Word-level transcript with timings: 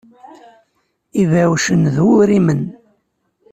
Ibeɛɛucen 1.21 1.83
d 1.93 1.97
uwrimen. 2.07 2.63